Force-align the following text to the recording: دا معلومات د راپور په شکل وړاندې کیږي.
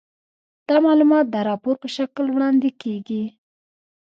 دا 0.67 0.77
معلومات 0.87 1.25
د 1.29 1.35
راپور 1.49 1.75
په 1.83 1.87
شکل 1.95 2.25
وړاندې 2.31 2.69
کیږي. 2.81 3.23